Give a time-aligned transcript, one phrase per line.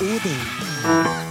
[0.00, 1.27] 屋顶。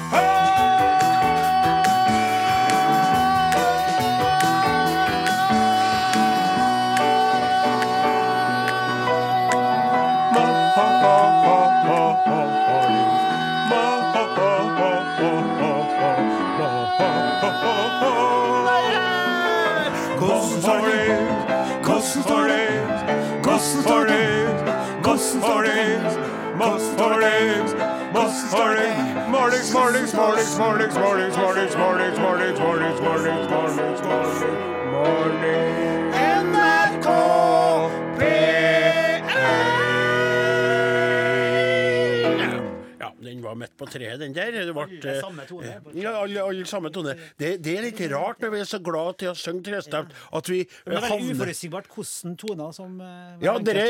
[43.98, 44.54] Treet, den der.
[44.54, 45.74] Det ble, Alle samme tone.
[45.98, 47.18] Ja, alle, alle samme tone.
[47.42, 50.52] Det, det er litt rart når vi er så glad til å synge trestemt, at
[50.54, 53.88] vi Men det er uforutsigbart hvordan toner som eh, ja, dere.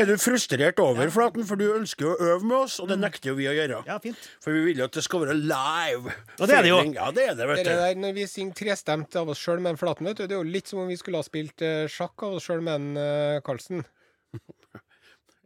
[0.00, 1.44] Er du frustrert over, Flaten?
[1.48, 3.82] For du ønsker å øve med oss, og det nekter jo vi å gjøre.
[3.88, 4.18] Ja, fint.
[4.42, 6.16] For vi vil jo at det skal være live.
[6.38, 6.80] Og det er det jo.
[6.96, 7.82] Ja, det er det, vet Det du.
[7.84, 10.40] der når vi synger trestemt av oss sjøl med en Flaten, vet du, det er
[10.42, 13.02] jo litt som om vi skulle ha spilt eh, sjakk av oss sjøl med en
[13.02, 13.84] eh, Karlsen.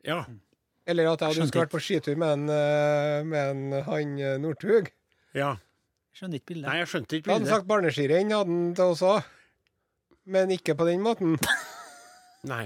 [0.07, 0.21] Ja.
[0.87, 4.37] Eller at jeg hadde skulle vært på skitur med en, eh, med en han eh,
[4.43, 4.93] Northug.
[5.35, 5.57] ja.
[6.17, 6.69] Skjønner ikke bildet.
[6.71, 9.27] Nei, jeg skjønte Da ikke hadde han hadde sagt barneskirenn, hadde han til oss òg.
[10.33, 11.35] Men ikke på den måten.
[12.49, 12.63] Nei.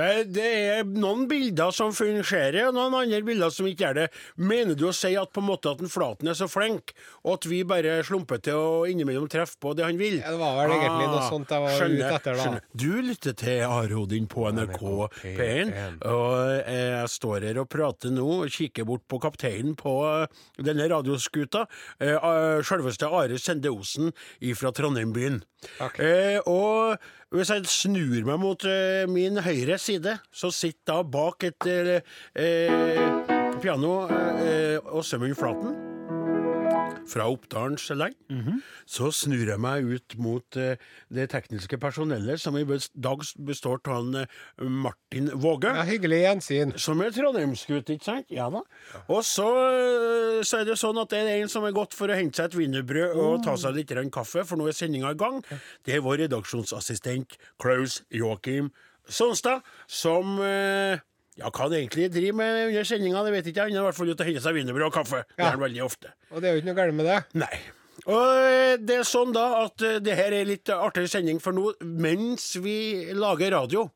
[0.00, 0.46] Eh, Det
[0.80, 4.06] er noen bilder som fungerer, og noen andre bilder som ikke gjør det.
[4.40, 6.92] Mener du å si at på en måte at en Flaten er så flink,
[7.24, 10.18] og at vi bare slumper til å innimellom treffe på det han vil?
[10.22, 12.44] Ja, det var vel egentlig noe sånt jeg var Ah, skjønner, ute etter, da.
[12.44, 12.62] skjønner.
[12.74, 14.82] Du lytter til Are Odin på NRK
[15.36, 15.74] P1,
[16.08, 20.40] og eh, jeg står her og prater nå og kikker bort på kapteinen på eh,
[20.64, 21.66] denne radioskuta.
[22.66, 24.12] Selveste Are Sende Osen
[24.56, 25.40] fra Trondheim byen.
[26.00, 26.96] Eh, og
[27.30, 32.00] hvis jeg snur meg mot eh, min høyre side, så sitter da bak et eh,
[32.34, 33.06] eh,
[33.62, 35.89] piano og Åsemund Flaten
[37.10, 38.14] fra Oppdalens land.
[38.30, 38.60] Mhm.
[38.86, 40.76] Så snur jeg meg ut mot eh,
[41.12, 45.72] det tekniske personellet, som i dag består av han, eh, Martin Våge.
[45.74, 46.74] Ja, hyggelig gjensyn.
[46.78, 48.26] Som er trondheimsgutt, ikke sant?
[48.30, 48.62] Ja da.
[49.08, 52.08] Og så, øh, så er det sånn at det er en som er gått for
[52.08, 55.18] å hente seg et wienerbrød og ta seg litt kaffe, for nå er sendinga i
[55.18, 55.42] gang.
[55.84, 58.70] Det er vår redaksjonsassistent Klaus Joakim
[59.10, 60.38] Sonstad, som
[61.40, 63.72] ja, hva han egentlig driver med under sendinga, det vet ikke jeg.
[63.72, 65.22] Han er i hvert fall ute og henter seg wienerbrød og kaffe.
[65.32, 66.12] Det er han veldig ofte.
[66.30, 67.20] Og det er jo ikke noe galt med det.
[67.40, 67.54] Nei.
[68.08, 71.56] Og øh, det er sånn da at øh, det her er litt artigere sending for
[71.56, 72.76] nå, mens vi
[73.16, 73.88] lager radio.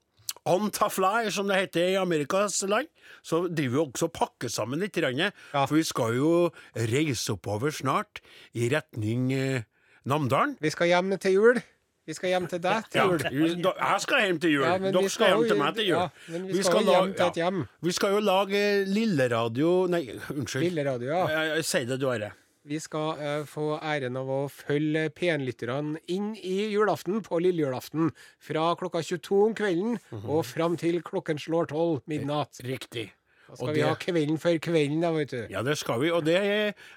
[0.44, 2.90] On ta fly, som det heter i Amerikas land,
[3.24, 4.98] så driver vi også og pakker sammen litt.
[5.00, 5.30] Ja.
[5.64, 6.32] For vi skal jo
[6.76, 8.20] reise oppover snart
[8.52, 9.64] i retning eh,
[10.04, 10.58] Namdalen.
[10.60, 11.62] Vi skal hjem til jul.
[12.06, 13.18] Vi skal hjem til deg til jul.
[13.64, 14.64] Ja, jeg skal hjem til jul.
[14.66, 15.98] Ja, Dere skal skal hjem til meg til jul.
[15.98, 17.60] ja, men vi skal jo hjem til et hjem.
[17.88, 20.02] Vi skal jo lage lilleradio Nei,
[20.34, 20.66] unnskyld.
[20.66, 21.22] Lilleradio, ja.
[21.56, 22.32] Eh, Si det, du, Are.
[22.64, 28.08] Vi skal uh, få æren av å følge P1-lytterne inn i julaften på lillejulaften.
[28.40, 30.24] Fra klokka 22 om kvelden Mhm.
[30.30, 32.60] og fram til klokken slår 12 midnatt.
[32.64, 33.10] Riktig.
[33.48, 35.46] Da skal Og vi det- ha kvelden før kvelden, da, vet du.
[35.50, 36.38] Ja, det skal vi, og det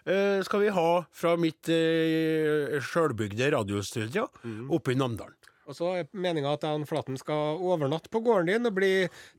[0.08, 4.28] eh, skal vi ha fra mitt uh, sjølbygde radiostudio
[4.72, 5.36] oppe i Namdalen.
[5.68, 8.92] Og så er meninga at han Flaten skal overnatte på gården din og bli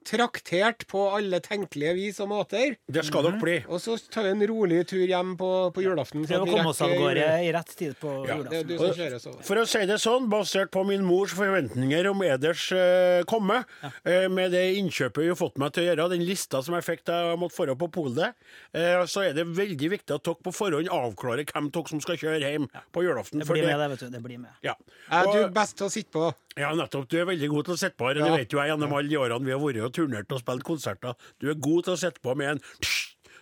[0.07, 2.77] traktert på alle tenkelige vis og måter.
[2.85, 3.55] Det skal dere bli.
[3.65, 6.27] Og så tar vi en rolig tur hjem på, på julaften.
[6.29, 8.99] så Prøv at å komme oss av gårde i rett tid på Det er julaften.
[8.99, 9.47] kjører.
[9.49, 13.63] For å si det sånn, basert på min mors forventninger om eders uh, komme,
[14.05, 16.85] eh, med det innkjøpet vi har fått meg til å gjøre, den lista som jeg
[16.91, 18.37] fikk da jeg måtte dra på polet,
[18.77, 22.21] uh, så er det veldig viktig at dere på forhånd avklarer hvem dere som skal
[22.21, 23.41] kjøre hjem på julaften.
[23.41, 24.13] Det blir med, det, vet du.
[24.13, 24.53] Det blir med.
[24.67, 24.77] Ja.
[25.09, 26.18] Er du best til å sitte på?
[26.59, 27.07] Ja, nettopp.
[27.11, 28.19] Du er veldig god til å sitte på her.
[28.19, 30.67] Det vet jo jeg gjennom alle de årene vi har vært og turnert og spilt
[30.67, 31.31] konserter.
[31.39, 32.65] Du er god til å sitte på med en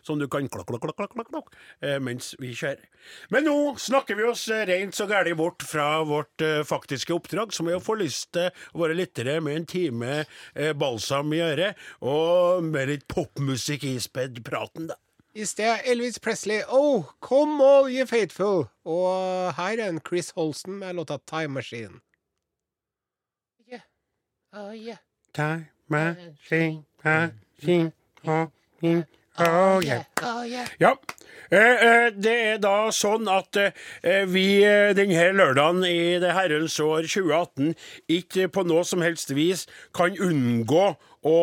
[0.06, 2.84] som du kan klokk, klokk, klokk, klokk, klokk, eh, mens vi kjører.
[3.34, 7.54] Men nå snakker vi oss eh, rent så gæli bort fra vårt eh, faktiske oppdrag,
[7.56, 10.12] som er å til våre lyttere med en time
[10.78, 15.00] balsam i øret, og med litt popmusikk ispedd praten, da.
[15.36, 18.70] I sted Elvis Presley, Oh, Come All You Faithful.
[18.88, 22.00] Og her er en Chris Holsten med låta Time Machine.
[24.56, 24.64] Yeah.
[24.64, 24.96] Oh, yeah.
[25.34, 27.92] Time machine, machine,
[28.24, 29.06] machine,
[29.38, 30.04] oh yeah.
[30.22, 30.66] Oh, yeah.
[30.80, 30.94] Ja.
[31.50, 36.78] Eh, eh, det er da sånn at eh, vi eh, denne lørdagen i det herrens
[36.80, 37.76] år 2018
[38.08, 40.88] ikke på noe som helst vis kan unngå
[41.22, 41.36] å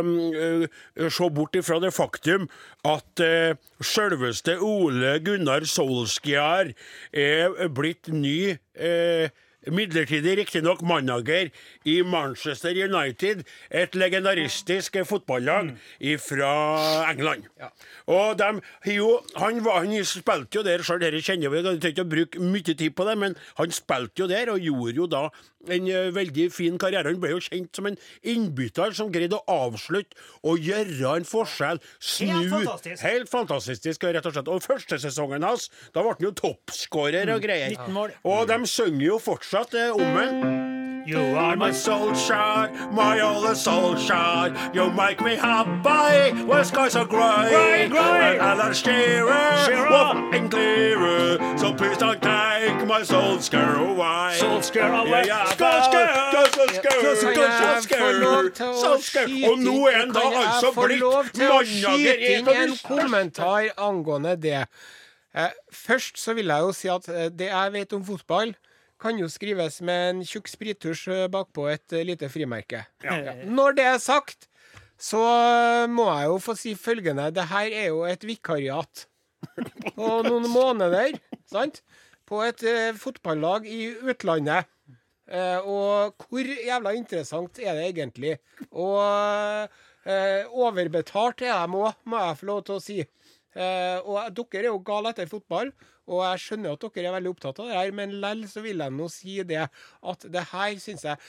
[0.00, 0.64] eh,
[1.10, 2.46] se bort ifra det faktum
[2.86, 6.70] at eh, selveste Ole Gunnar Solskjær
[7.12, 9.28] er blitt ny eh,
[9.72, 11.50] midlertidig riktignok manager
[11.84, 15.74] i Manchester United, et legendaristisk fotballag
[16.20, 16.52] fra
[17.12, 17.48] England.
[18.06, 18.50] Og de,
[18.94, 19.08] jo,
[19.40, 22.44] han, var, han spilte jo der sjøl, dere kjenner vi, jeg trenger ikke å bruke
[22.52, 25.26] mye tid på det, men han spilte jo der, og gjorde jo da
[25.72, 27.10] en eh, veldig fin karriere.
[27.10, 27.98] Han ble jo kjent som en
[28.34, 31.82] innbytter som greide å avslutte og gjøre en forskjell.
[31.98, 33.02] Snu Helt fantastisk.
[33.04, 34.52] Helt fantastisk, rett og slett.
[34.52, 37.74] Og første sesongen hans, da ble han jo toppskårer og greier.
[37.74, 38.16] 19 mål.
[38.28, 40.73] Og de synger jo fortsatt eh, om han.
[41.06, 44.74] You are My soul shot, my old soul shot.
[44.74, 47.48] You make me happy when skies are grey.
[47.50, 48.38] Grey, grey.
[48.38, 50.34] And I'm steerer, Steerer.
[50.34, 51.58] and clearer.
[51.58, 54.34] So please don't take my soul scare away.
[54.38, 55.24] Soul scare away.
[55.26, 55.60] Yeah, yeah.
[55.60, 56.46] Soul scare.
[56.52, 57.00] Soul scare.
[57.04, 58.74] Få scare.
[58.74, 59.50] Soul scare.
[59.50, 64.66] Og nå er han da altså blitt manager i en kommentar angående det?
[65.34, 68.54] Eh, først så vil jeg jo si at eh, det jeg vet om fotball,
[69.00, 72.84] kan jo skrives med en tjukk sprittusj eh, bakpå et eh, lite frimerke.
[73.04, 73.34] Ja.
[73.44, 74.48] Når det er sagt,
[75.00, 77.30] så eh, må jeg jo få si følgende.
[77.34, 79.06] Det her er jo et vikariat
[79.96, 81.18] på noen måneder,
[81.50, 81.82] sant?
[82.24, 84.70] På et uh, fotballag i utlandet.
[85.28, 88.38] Uh, og hvor jævla interessant er det egentlig?
[88.70, 92.96] Og uh, overbetalt er de òg, må jeg få lov til å si.
[93.54, 95.68] Og dere er jo gale etter fotball,
[96.04, 98.82] og jeg skjønner at dere er veldig opptatt av det her, men lell så vil
[98.84, 101.20] jeg nå si det at det her syns jeg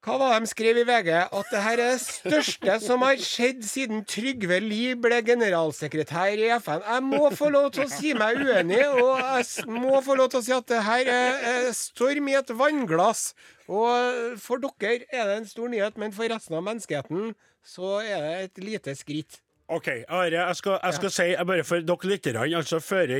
[0.00, 1.08] hva var det de skrev i VG?
[1.12, 6.46] At det her er det største som har skjedd siden Trygve Lie ble generalsekretær i
[6.56, 6.80] FN.
[6.86, 10.40] Jeg må få lov til å si meg uenig, og jeg må få lov til
[10.40, 13.34] å si at det her er storm i et vannglass.
[13.68, 18.24] Og for dere er det en stor nyhet, men for resten av menneskeheten så er
[18.24, 19.42] det et lite skritt.
[19.70, 23.12] OK, Are, jeg skal, jeg skal si jeg bare for dere lytterne, altså Før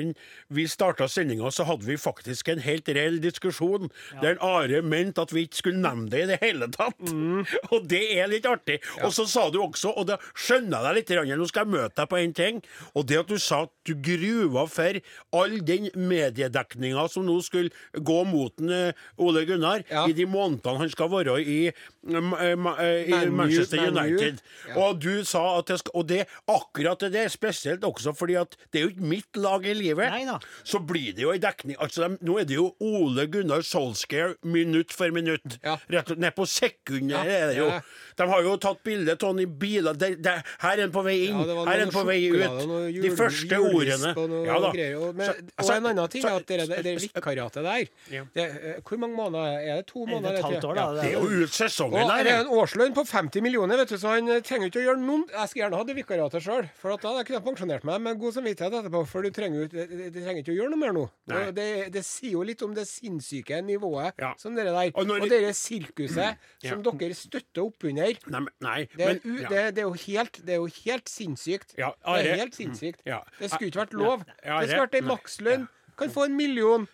[0.51, 3.91] vi starta sendinga, så hadde vi faktisk en helt reell diskusjon
[4.23, 6.99] der Are mente at vi ikke skulle nevne det i det hele tatt.
[7.73, 8.81] Og det er litt artig.
[9.05, 11.75] Og så sa du også, og da skjønner jeg deg litt, rann, nå skal jeg
[11.77, 12.61] møte deg på en ting,
[12.95, 14.99] og det at du sa at du gruva for
[15.37, 20.07] all den mediedekninga som nå skulle gå mot en, eh, Ole Gunnar Ja.
[20.09, 21.73] i de månedene han skal være i, i,
[22.11, 24.01] eh, eh, i Manchester Man U.
[24.09, 24.43] United.
[24.77, 28.57] Og du sa at jeg skal, Og det akkurat det der, spesielt også fordi at
[28.73, 30.11] det er jo ikke mitt lag i livet.
[30.11, 30.39] Nei.
[30.65, 34.37] Så blir det jo ei dekning Altså, de, Nå er det jo Ole Gunnar Solskjær
[34.45, 35.59] minutt for minutt.
[35.65, 35.77] Ja.
[35.91, 37.67] Rett og Ned på sekundet Ja, er det jo.
[37.67, 37.81] ja.
[38.21, 39.95] De har jo tatt bilde av han i biler.
[39.97, 42.45] De, de, her er han på vei inn, Ja, her er han på vei ut.
[42.45, 44.15] og De første ordene.
[44.47, 44.71] Ja da.
[45.01, 47.87] Og, men, Så- og en annen ting så- er at det, det, det vikariatet der
[48.11, 48.25] Ja.
[48.35, 49.87] det, eh, Hvor mange måneder er det?
[49.87, 50.31] To Er måneder?
[50.31, 50.93] det et halvt år, da?
[51.03, 53.97] Det er jo ut sesongen Og det er en årslønn på 50 millioner, vet du,
[53.99, 56.95] så han trenger ikke å gjøre noen Jeg skulle gjerne hatt det vikariatet sjøl, for
[56.95, 59.01] at da hadde jeg kunnet pensjonert meg med god samvittighet etterpå.
[59.11, 61.03] For du trenger, du trenger ikke å gjøre noe mer nå.
[61.27, 61.67] Det, det,
[61.97, 64.35] det sier jo litt om det sinnssyke nivået Ja.
[64.39, 64.93] som dere der.
[64.95, 68.15] Og Og, det sirkuset som dere støtter opp under.
[68.31, 69.49] Nei, nei, Det er, men ja.
[69.49, 71.75] det, det, er jo helt, det er jo helt sinnssykt.
[71.79, 73.03] Ja, det er helt sinnssykt.
[73.05, 73.21] Ja.
[73.41, 74.25] Det skulle ikke vært lov.
[74.29, 75.69] Det skulle vært ei makslønn.
[76.01, 76.87] Kan få en million.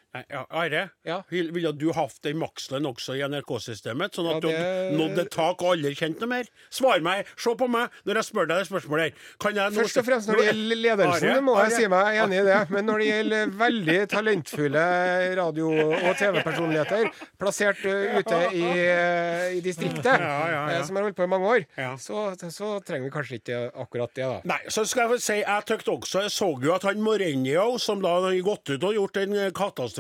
[0.51, 1.23] Are, Ja.
[1.31, 5.19] vil- ville du hatt en makslønn også i NRK-systemet, sånn at Ja, du det- nådde
[5.27, 6.45] et tak og aldri kjente noe mer?
[6.71, 9.13] Svar meg, se på meg når jeg spør deg det spørsmålet her.
[9.41, 11.69] Kan jeg nå- Først og fremst når det gjelder ledelsen, Are, må Are.
[11.69, 12.71] jeg si meg enig i det.
[12.71, 19.61] Men når det gjelder veldig talentfulle radio- og TV-personligheter plassert eh, ute i, eh, i
[19.61, 21.65] distriktet, Ja, eh, som har holdt på i mange år,
[21.99, 24.41] så, så trenger vi kanskje ikke akkurat det, da.
[24.45, 28.01] Nei, så skal jeg si, jeg tykte også, jeg så jo at han Mourinho, som
[28.03, 29.51] da har gått ut og gjort en eh,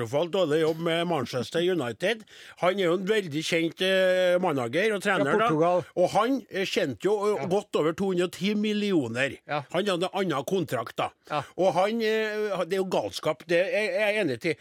[0.06, 2.24] katastrofalt dårlig jobb med Manchester United,
[2.60, 5.38] han er jo en veldig kjent eh, manager og trener.
[5.40, 5.82] ja, Da.
[5.96, 7.46] Og han eh, tjente jo ja.
[7.46, 9.36] godt over 210 millioner.
[9.46, 9.64] Ja.
[9.72, 11.10] Han hadde en annen kontrakt, da.
[11.56, 14.54] Og han eh, Det er jo galskap, det er jeg enig til.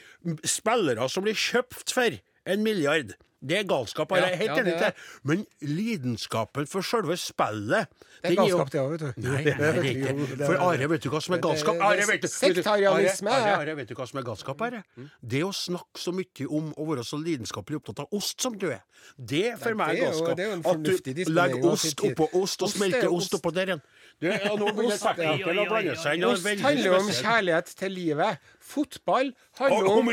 [0.43, 3.15] Spillere som blir kjøpt for en milliard.
[3.41, 4.11] Det er galskap.
[4.15, 4.91] Jeg er helt enig til.
[5.23, 7.89] Men lidenskapen for selve spillet
[8.23, 9.21] Det er galskap, det òg, vet du.
[9.21, 10.13] Nei, det er ikke.
[10.39, 11.81] For Are, vet du hva som er galskap?
[11.83, 13.51] Are, vet du, sektarianisme, Are.
[13.51, 14.81] Are, Are, vet du hva som er galskap, Are?
[15.21, 18.69] Det å snakke så mye om å være så lidenskapelig opptatt av ost som du
[18.71, 18.81] er,
[19.19, 20.41] det for meg er galskap.
[20.71, 23.83] At du legger ost oppå ost og er smelter ost oppå der igjen.
[24.95, 25.05] Ost,
[26.63, 28.39] handler jo om kjærlighet til livet.
[28.65, 30.07] Fotball handler om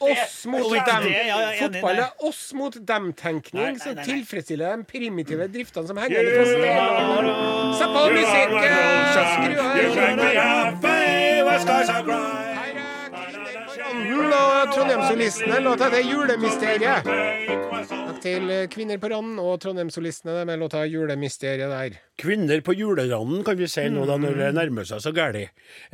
[0.00, 1.02] oss mot dem.
[1.58, 6.56] Fotball er oss mot dem-tenkning som tilfredsstiller de primitive driftene som henger litt fast.
[7.78, 8.72] Sett på musikken!
[9.28, 9.52] Skru
[14.32, 14.72] av!
[14.74, 15.60] Trondheimssolistene.
[15.60, 17.97] Låta heter 'Julemysteriet'.
[18.18, 21.98] Til eh, Kvinner på randen og Trondheimssolistene med låta 'Julemysteriet' der.
[22.18, 25.44] Kvinner på juleranden, kan vi si nå da, når det nærmer seg så gæli.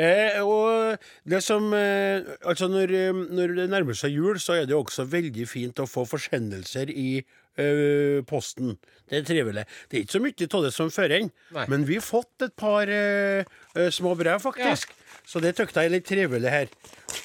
[0.00, 0.96] Eh, og
[1.28, 5.04] det som eh, Altså, når, eh, når det nærmer seg jul, så er det også
[5.04, 8.78] veldig fint å få forsendelser i eh, posten.
[9.10, 9.68] Det er trivelig.
[9.90, 11.30] Det er ikke så mye av det som før enn,
[11.68, 13.44] men vi har fått et par eh,
[13.92, 14.96] små brev, faktisk.
[15.28, 16.72] Så det tykte jeg er litt trivelig her.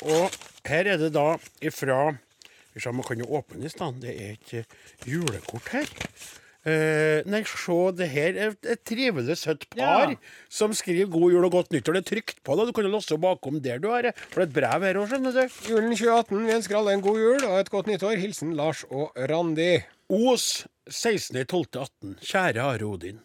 [0.04, 0.36] Og
[0.68, 2.18] her er det da ifra
[2.80, 4.02] Skal man kan jo åpne i stand.
[4.04, 5.90] Det er et julekort her.
[6.68, 10.16] Uh, nei, se, det her er et, trivelig, søtt par Ja.
[10.52, 11.96] som skriver 'God jul og godt nyttår'.
[11.96, 12.68] Det er trygt på, det.
[12.68, 14.14] Du kan jo låse bakom der du har det.
[14.30, 15.48] For det er et brev her òg, skjønner du.
[15.72, 16.46] Julen 2018.
[16.46, 18.20] Vi ønsker alle en god jul og et godt nyttår.
[18.20, 19.80] Hilsen Lars og Randi.
[20.10, 22.20] Os 16.12.18.
[22.28, 23.20] Kjære Are Odin.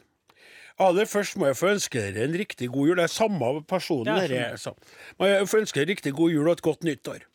[0.78, 2.96] Aller først må jeg få ønske dere en riktig god jul.
[2.96, 4.74] Det er samme personen dere er.
[5.18, 7.26] Må jeg få ønske dere en riktig god jul og et godt nyttår.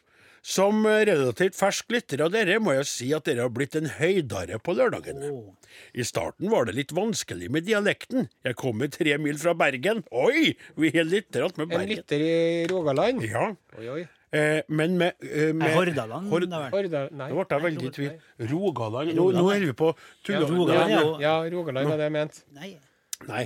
[0.41, 4.59] Som relativt fersk lytter av dere må jeg si at dere har blitt en høydare
[4.63, 5.31] på lørdagene.
[5.93, 8.29] I starten var det litt vanskelig med dialekten.
[8.47, 10.03] Jeg kommer tre mil fra Bergen.
[10.11, 12.37] Oi, vi har lytter med med En lytter i
[12.71, 13.21] Rogaland.
[13.27, 14.07] Ja, Oi, oi.
[14.31, 16.29] eh, men med, eh, med Hordaland.
[16.31, 16.69] Hord- det er.
[16.71, 17.03] Horda...
[17.11, 17.29] Nei.
[17.33, 18.11] Nå ble jeg veldig i tvil.
[18.53, 19.13] Rogaland.
[19.13, 20.47] Nå, holder er vi på Ja, tull...
[20.55, 21.17] Rogaland, ja, ja.
[21.43, 22.43] ja, Rogaland er det jeg mente.
[22.55, 22.77] Nei,
[23.27, 23.45] Nei.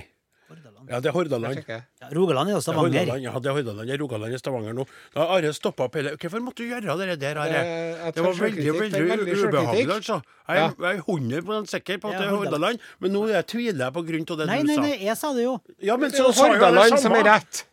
[0.53, 0.89] Hordaland.
[0.93, 1.59] Ja, det er Hordaland.
[1.67, 2.99] Ja, Rogaland er jo Det er Stavanger.
[2.99, 3.87] Hordaland, ja, det er Hordaland.
[3.89, 4.85] Det er Rogaland i Stavanger nå.
[5.15, 7.49] Da har Are stoppa opp hele Hvorfor måtte du gjøre det der, Are?
[7.49, 10.19] Det, Det var veldig, veldig, er veldig ubehagelig, altså.
[10.47, 13.47] Jeg er, jeg er 100 sikker på at det er Hordaland, men nå er jeg
[13.55, 14.81] tviler jeg på grunn av det Nei, du nei, sa.
[14.81, 15.53] nei, nei, jeg sa det jo.
[15.79, 17.65] Ja, men Det er så det Hordaland som er rett.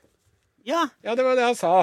[0.68, 0.84] Ja.
[1.02, 1.74] Ja, det var det jeg sa.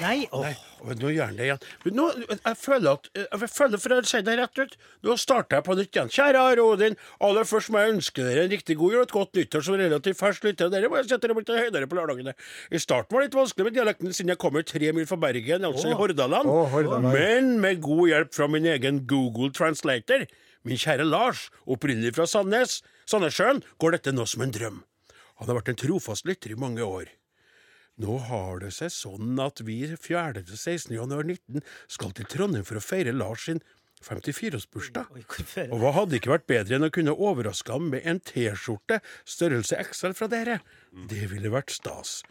[0.00, 0.28] Nei.
[0.32, 0.44] åh.
[0.46, 1.64] Nei, nå gjør han det igjen.
[1.94, 5.66] Nå, jeg føler at Jeg føler, for å si det rett ut, nå starter jeg
[5.66, 6.12] på nytt igjen.
[6.16, 9.14] Kjære Are Odin, aller først må jeg ønske dere en riktig god jul og et
[9.18, 10.72] godt nyttår som relativt fersk lytter.
[10.72, 12.34] Dere må jeg sette dere litt høydere på lørdagene.
[12.72, 15.68] I starten var det litt vanskelig med dialekten siden jeg kommer tre mil fra Bergen,
[15.70, 16.48] altså i Hordaland.
[16.48, 17.10] Å, Hordaland.
[17.14, 20.26] Men med god hjelp fra min egen Google Translator,
[20.66, 22.80] min kjære Lars, opprinnelig fra Sandnes,
[23.10, 24.82] Sandnessjøen, går dette nå som en drøm.
[25.40, 27.10] Han har vært en trofast lytter i mange år.
[28.00, 30.40] Nå har det seg sånn at vi 4.
[30.40, 30.94] til 16.
[30.96, 31.60] januar 19
[31.92, 33.60] skal til Trondheim for å feire Lars sin
[34.02, 35.12] 54-årsbursdag.
[35.68, 39.78] Og hva hadde ikke vært bedre enn å kunne overraske ham med en T-skjorte størrelse
[39.92, 40.58] XL fra dere?
[41.10, 42.22] Det ville vært stas.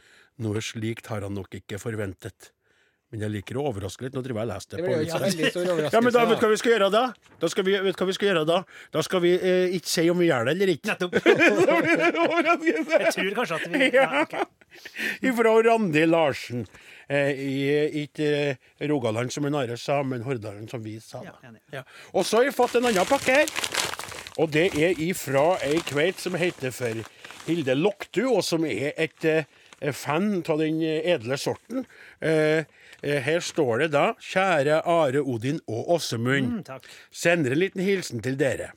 [0.42, 2.52] Noe slikt har han nok ikke forventet.
[3.12, 4.14] Men jeg liker å overraske litt.
[4.16, 5.92] Nå driver jeg og leser det Det på blir litt.
[5.96, 7.02] Ja, men da vet du hva vi skal gjøre da?
[7.42, 8.60] Da skal vi, vet hva vi skal gjøre da?
[8.96, 10.94] Da skal vi eh, ikke si om vi gjør det eller ikke.
[10.94, 11.18] Nettopp.
[12.24, 13.02] Overraskelse.
[13.04, 14.48] Jeg tror kanskje at vi ja, okay.
[15.28, 16.64] Ifra Randi Larsen.
[17.12, 17.56] Eh, I
[18.06, 21.20] ikke eh, Rogaland, som en Are sa, men Hordaland, som vi sa.
[21.28, 21.36] Ja,
[21.76, 21.84] Ja.
[22.16, 23.52] Og så har vi fått en annen pakke her.
[24.40, 27.04] Og det er ifra ei kveit som heter for
[27.50, 29.44] Hilde Loktu, og som er et eh,
[29.94, 31.86] fan av den edle sorten.
[32.22, 32.64] Eh,
[33.02, 36.62] eh, her står det da 'Kjære Are Odin og Åsemund'.
[36.68, 36.82] Mm.
[37.12, 38.72] Sender en liten hilsen til dere.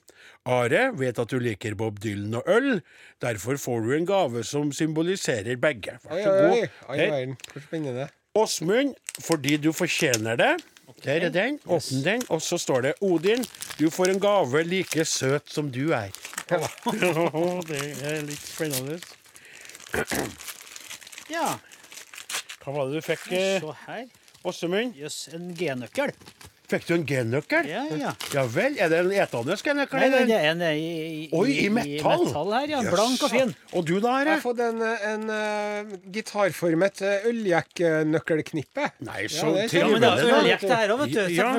[0.45, 2.83] Are vet at du liker Bob Dylan og øl.
[3.21, 5.99] Derfor får du en gave som symboliserer begge.
[6.05, 6.51] Vær så god.
[6.53, 7.11] oi, oi.
[7.11, 7.37] Oi.
[7.53, 8.09] Hvor spennende.
[8.35, 10.57] Åsmund, fordi du fortjener det.
[11.05, 11.61] Der er den.
[11.67, 12.23] Åpne den.
[12.29, 13.45] Og så står det Odin,
[13.79, 16.09] du får en gave like søt som du er.
[17.69, 18.99] det er litt spennende.
[21.33, 21.59] Ja,
[22.65, 24.05] Hva var det du fikk, se her.
[24.45, 24.97] Åsemund?
[24.97, 26.13] Jøss, en G-nøkkel.
[26.65, 27.67] Fikk du en G-nøkkel?
[27.69, 28.11] Ja, ja.
[28.33, 28.79] Ja vel.
[28.81, 30.01] Er det en etende G-nøkkel?
[30.01, 30.87] Nei, det er en i,
[31.27, 32.25] i, Oi, i metall.
[32.25, 32.81] metall her, ja.
[32.89, 33.53] Blank og fin.
[33.77, 38.89] Og du da, Jeg har fått en, en uh, gitarformet uh, øljekknøkkelknippe.
[39.05, 41.35] Nei, så ja, er Ja, men det er øljekk det her òg, vet du.
[41.37, 41.51] Ja.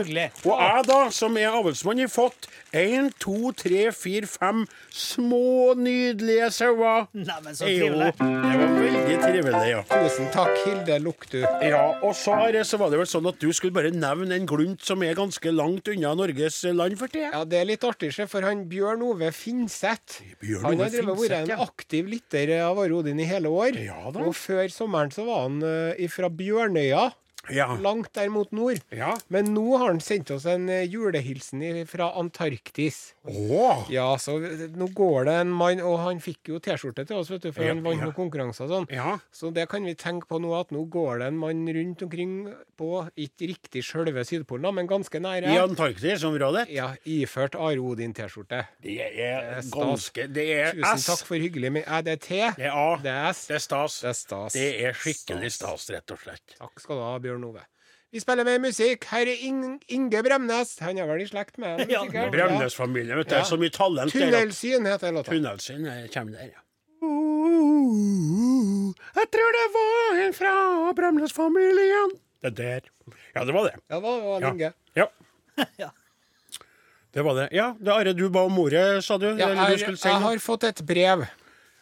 [0.42, 6.50] Og jeg, da, som er avlsmann, har fått én, to, tre, fire, fem små, nydelige
[6.56, 7.06] sauer.
[7.14, 8.10] Nei, men så trivelig.
[8.18, 9.86] det var veldig trivelig, ja.
[9.94, 11.40] Tusen takk, Hilde Luktu.
[11.62, 14.50] Ja, og så, Herre, så var det vel sånn at du skulle bare nevne en
[14.50, 17.32] glunt som er ganske langt unna Norges land for tida.
[17.34, 21.38] Ja, Det er litt artig, for han Bjørn Ove Finseth Bjørn Han har drevet vært
[21.42, 21.60] en ja.
[21.66, 23.76] aktiv lytter av Are Odin i hele år.
[23.82, 24.24] Ja da.
[24.26, 27.10] Og før sommeren så var han uh, fra Bjørnøya,
[27.54, 27.68] Ja.
[27.82, 28.80] langt der mot nord.
[28.96, 29.14] Ja.
[29.34, 33.14] Men nå har han sendt oss en eh, julehilsen fra Antarktis.
[33.26, 33.86] Oh.
[33.92, 37.42] Ja, så nå går det en mann Og han fikk jo T-skjorte til oss, vet
[37.42, 38.88] du, for Ja, han vant noen konkurranser og sånn.
[38.94, 39.16] Ja.
[39.34, 42.36] Så det kan vi tenke på nå, at nå går det en mann rundt omkring
[42.78, 45.50] på ikke riktig sjølve Sydpolen, men ganske nære.
[45.54, 46.68] I Antarktisområdet.
[46.76, 48.62] Ja, iført Are Odin-T-skjorte.
[48.84, 51.72] Det er ganske Det er Tusen takk for hyggelig.
[51.80, 52.40] Men er det T?
[52.58, 52.98] Det er A.
[53.02, 53.46] Det er S.
[53.50, 54.00] Det er stas.
[54.04, 54.54] Det er stas.
[54.56, 56.56] Det er skikkelig stas, rett og slett.
[56.60, 57.62] Takk skal du ha, Bjørn Ove.
[58.12, 59.04] Vi spiller mer musikk.
[59.12, 60.78] Her er Ing Inge Bremnes.
[60.80, 61.84] Han er vel i slekt med?
[61.92, 62.04] Ja?
[62.32, 63.36] Bremnes-familien, vet du.
[63.36, 63.44] Ja.
[63.44, 65.32] Så mye talent Tunnelsyn heter låta.
[65.34, 66.62] Tunnelsyn eh, kommer der, ja.
[69.16, 70.54] Jeg tror det var en fra
[70.96, 72.16] Bremnes-familien.
[72.46, 72.82] Det der.
[73.36, 73.76] Ja, det var det.
[73.90, 74.50] Ja, det var, det var Ja.
[74.50, 74.74] lenge.
[74.96, 75.08] Ja.
[75.78, 75.90] Ja.
[77.16, 77.48] Det var det.
[77.56, 79.30] Ja, det Are, du ba om ordet, sa du?
[79.40, 81.24] Ja, jeg, si jeg har fått et brev.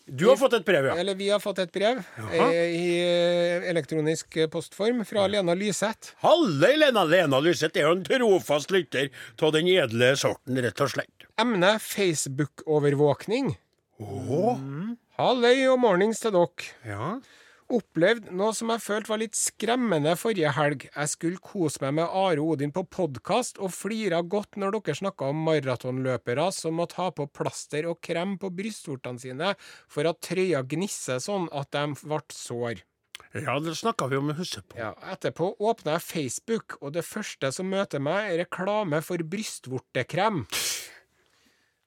[0.05, 0.95] Du har fått et brev, ja.
[0.99, 2.47] Eller vi har fått et brev Jaha.
[2.51, 6.11] eh, i eh, elektronisk postform fra Lena Lyseth.
[6.19, 9.07] Halløy, Lena Lena Lyseth er jo en trofast lytter
[9.41, 11.27] av den edle sorten, rett og slett.
[11.39, 13.53] Emne Facebook-overvåkning.
[14.03, 14.57] Å,
[15.19, 16.73] Halløy og mornings til dere.
[16.89, 17.13] ja.
[17.71, 20.87] Opplevd noe som jeg følte var litt skremmende forrige helg.
[20.89, 25.29] Jeg skulle kose meg med Are Odin på podkast, og flira godt når dere snakka
[25.31, 29.53] om maratonløpere som må ta på plaster og krem på brystvortene sine
[29.91, 32.83] for at trøya gnisser sånn at de ble sår.
[33.33, 34.77] Ja, det snakka vi om, husk på.
[34.77, 40.43] Ja, etterpå åpna jeg Facebook, og det første som møter meg, er reklame for brystvortekrem.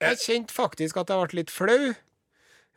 [0.03, 1.95] Jeg kjente faktisk at jeg ble litt flau,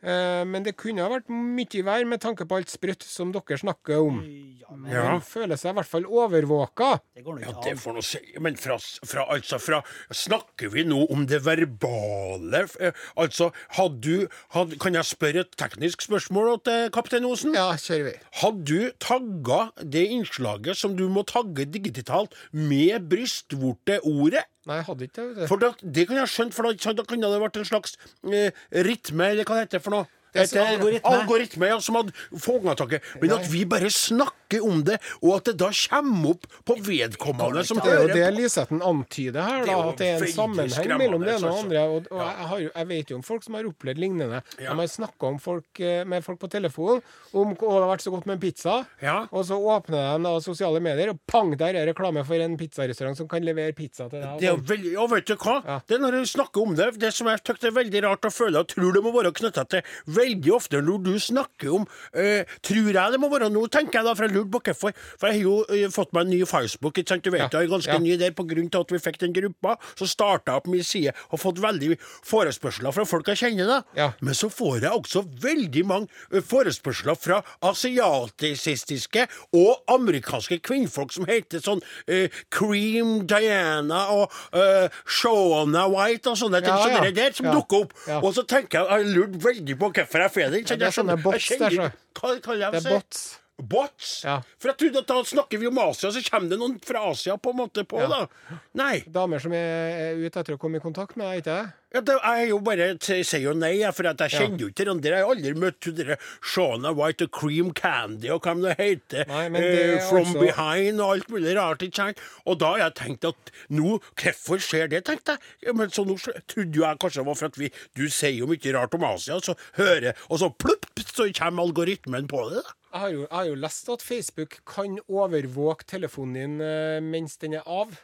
[0.02, 4.00] men det kunne ha vært mye verre med tanke på alt sprøtt som dere snakker
[4.00, 4.22] om.
[4.60, 5.18] Ja, men Ja.
[5.20, 7.00] Føler seg i hvert fall overvåka.
[7.14, 7.76] det går nå Ja, ikke det an.
[7.78, 8.18] får noe si.
[8.40, 12.66] Men fra, fra, altså, fra Snakker vi nå om det verbale?
[12.80, 17.54] Eh, Altså, hadde du hadde, Kan jeg spørre et teknisk spørsmål til kaptein Osen?
[17.54, 18.14] Ja, kjører vi.
[18.40, 24.44] Hadde du tagga det innslaget som du må tagge digitalt, med brystvorteordet?
[24.68, 25.46] Nei, jeg hadde ikke det.
[25.48, 27.94] For da, det kan jeg skjønt, for da, da kunne det vært en slags
[28.28, 30.08] eh, rytme, eller hva det heter for noe.
[30.34, 31.10] Heter- algoritme.
[31.10, 33.02] algoritme ja, som hadde fanga taket.
[33.20, 37.64] Men at vi bare snakker om det, og at det da kommer opp på vedkommende
[37.66, 38.36] som Det er jo det på.
[38.40, 41.64] Lisetten antyder her, da, at det er en sammenheng mellom det ene og altså.
[41.64, 41.82] andre.
[41.90, 44.42] Og, og jeg, har jeg vet jo om folk som har opplevd lignende.
[44.58, 47.00] De har snakka om folk, eh, med folk på telefon
[47.32, 49.26] om å, det har vært så godt med en pizza, Ja.
[49.30, 53.16] og så åpner de da sosiale medier, og pang, der er reklame for en pizzarestaurant
[53.16, 54.28] som kan levere pizza til deg.
[54.34, 54.66] og Det er sånn.
[54.66, 55.80] veldig, og vet du hva?
[55.86, 58.32] Det er når du snakker om det, det som jeg syns er veldig rart å
[58.34, 59.82] føle, og tror det må være knytta til
[60.20, 64.06] veldig ofte når du snakker om eh, Tror jeg det må være nå, tenker jeg
[64.08, 64.94] da, for jeg lurte på hvorfor.
[65.20, 67.48] For jeg har jo eh, fått meg en ny Facebook, ikke sant, du vet Ja.
[67.60, 67.98] jeg er ganske Ja.
[67.98, 69.76] ny der til at vi fikk den gruppa.
[69.98, 71.96] Så starta jeg på min side og fått veldig
[72.26, 73.78] forespørsler fra folk jeg kjenner, da.
[73.96, 74.08] Ja.
[74.20, 81.26] Men så får jeg også veldig mange eh, forespørsler fra asiatisistiske og amerikanske kvinnfolk som
[81.28, 87.00] heter sånn eh, Cream Diana og eh, Shona White og sånne ting ja.
[87.04, 87.94] det der som dukker opp.
[88.20, 90.70] Og så tenker jeg, jeg lurte veldig på hvorfor jeg får det.
[90.70, 92.20] Ja, det er sånne bots jeg kjenner der, så.
[92.20, 92.90] Hva kaller jeg Det det?
[92.90, 93.38] er bots.
[93.60, 94.24] Bots?
[94.24, 94.40] Ja.
[94.58, 97.36] For jeg trodde at da snakker vi om Asia, så kommer det noen fra Asia
[97.36, 98.08] på en måte på, Ja.
[98.08, 98.56] da.
[98.74, 99.00] Nei.
[99.06, 101.72] Damer som er er ute etter å komme i kontakt med deg, ikke det?
[101.90, 104.92] Ja, det, jeg jo bare sier jo nei, for at jeg kjenner jo ikke de
[104.92, 105.10] andre.
[105.10, 109.24] Jeg har aldri møtt dere Shauna White og Cream Candy og hva de heter.
[109.26, 110.38] Nei, det eh, From også...
[110.38, 111.82] Behind og alt mulig rart.
[111.82, 112.22] ikke sant?
[112.46, 115.74] Og da har jeg tenkt at nå Hvorfor skjer det, tenkte jeg.
[115.74, 118.50] Men så nå trodde jo jeg kanskje det var for at vi Du sier jo
[118.50, 122.62] mye rart om Asia, så hører Og så plupp, så kommer algoritmen på det.
[122.62, 122.76] da.
[122.90, 127.36] Jeg har, jo, jeg har jo lest at Facebook kan overvåke telefonen din eh, mens
[127.42, 127.98] den er av.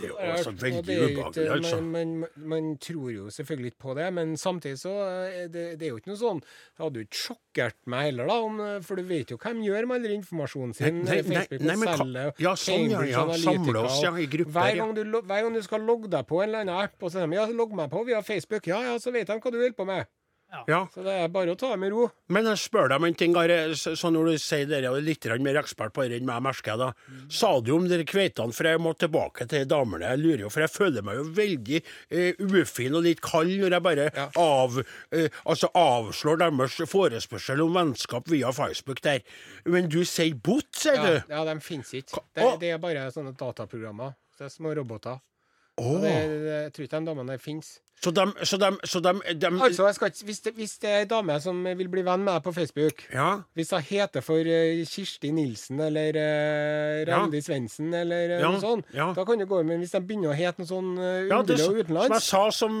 [0.00, 1.80] Det er jo også altså veldig ubehagelig, altså.
[1.80, 5.88] Man, man, man tror jo selvfølgelig ikke på det, men samtidig så er det, det
[5.88, 9.00] er jo ikke noe sånn Det hadde jo ikke sjokkert meg heller, da, om, for
[9.00, 11.00] du vet jo hva de gjør med all den informasjonen sin.
[11.02, 14.52] Nei, nei, Facebook nei, men selger ja, sånn, ja, ja, samle oss, ja, i grupper,
[14.58, 17.10] Hver gang, du, hver gang du skal logge deg på en eller annen app, og
[17.10, 19.52] så sier de ja, logg meg på via Facebook, ja ja, så vet de hva
[19.52, 20.08] du holder på med.
[20.66, 20.86] Ja.
[20.94, 22.06] Så det er bare å ta det med ro.
[22.32, 23.34] Men jeg spør deg om en ting.
[23.76, 26.78] Så når du sier dere er litt mer ekspert på det enn meg, merker jeg
[26.80, 26.88] da.
[27.28, 30.06] Sa du om dere kveitene, for jeg må tilbake til damene.
[30.14, 33.76] Jeg lurer jo, for jeg føler meg jo veldig eh, ufin og litt kald når
[33.78, 34.28] jeg bare Ja.
[34.38, 34.78] av,
[35.12, 39.20] eh, altså avslår deres forespørsel om vennskap via Facebook der.
[39.66, 41.22] Men du sier bot, sier Ja, du?
[41.34, 42.22] ja de finnes ikke.
[42.34, 44.14] Det, det er bare sånne dataprogrammer.
[44.38, 45.18] Det er små roboter.
[45.76, 47.76] Det, jeg tror ikke de damene der fins.
[48.02, 51.08] Så de, så de, så de, de Altså, skal hvis, det, hvis det er ei
[51.08, 53.28] dame som vil bli venn med deg på Facebook Ja.
[53.56, 57.22] Hvis hun heter for uh, Kirsti Nilsen eller uh, Ja.
[57.22, 59.08] Randi Svendsen eller eh, Ja, noe sånt, ja.
[59.16, 59.62] da kan det gå.
[59.64, 62.42] Men hvis de begynner å hete noe sånn uh, ja underlig og som jeg sa
[62.52, 62.78] som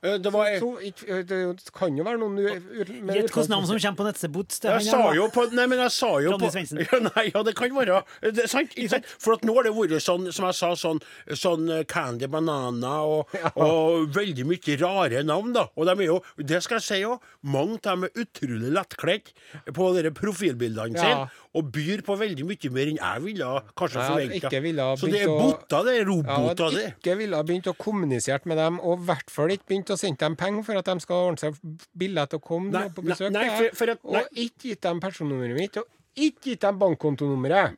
[0.00, 2.70] Det var så, så, eh, Det kan jo være noen Gjett
[3.04, 4.56] hvilket navn som kommer på nettsebot.
[4.64, 6.48] Jeg sa jo på Nei, men jeg sa jo på
[6.80, 7.98] ja, Nei, ja, det kan være.
[8.24, 9.10] Det er sant, ikke sant?
[9.20, 11.02] For at nå har det vært sånn, som jeg sa, sånn,
[11.36, 13.28] sånn eh, Candy Banana og,
[13.60, 15.66] og veldig mye rare navn, da.
[15.76, 19.34] Og de er jo, det skal jeg si òg, mange av dem er utrolig lettkledt
[19.76, 21.04] på dere profilbildene Ja.
[21.04, 21.46] sine.
[21.58, 24.90] Og byr på veldig mye mer enn jeg ville kanskje forventa.
[25.00, 26.84] Så det er botter, det er Ja, roboter, det.
[26.94, 29.98] ikke ville ha begynt å kommunisere med dem, og i hvert fall ikke begynt å
[29.98, 31.54] sende dem penger for at de skal ordne seg
[31.98, 33.30] billett og komme Nei, på besøk.
[33.32, 34.20] nei, nei, for- for at- nei.
[34.22, 37.76] og ikke gitt dem personnummeret mitt, og ikke gitt dem bankkontonummeret.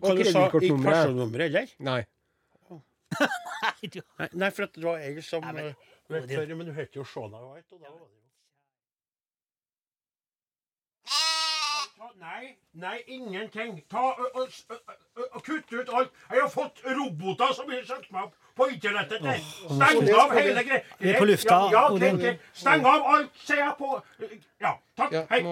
[0.16, 0.92] du sa, ikke kredittkortnummeret.
[0.92, 1.66] personnummeret, eller?
[1.78, 2.04] Nei.
[3.64, 5.74] Nei, Nei, nei, for at det var jeg som men- eh,
[6.10, 8.22] vet du, Men du heter jo Shona White, og da var det jo
[11.98, 13.82] Ta, Nei, nei, ingenting.
[13.90, 16.10] Ta og, og, og, ø, Kutt ut alt.
[16.30, 19.24] Jeg har fått roboter som har søkt meg opp på internettet.
[19.26, 20.82] Oh, Steng av hele greia.
[21.00, 22.34] Vi er på lufta, Ja, ja.
[22.54, 23.96] Steng av alt, sier jeg på
[24.62, 25.12] Ja, takk.
[25.12, 25.42] Ja, Hei.